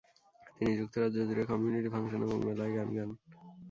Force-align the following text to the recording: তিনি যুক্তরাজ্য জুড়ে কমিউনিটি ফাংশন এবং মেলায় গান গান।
তিনি 0.55 0.71
যুক্তরাজ্য 0.79 1.17
জুড়ে 1.27 1.43
কমিউনিটি 1.49 1.89
ফাংশন 1.93 2.21
এবং 2.27 2.37
মেলায় 2.47 2.73
গান 2.75 2.89
গান। 2.97 3.09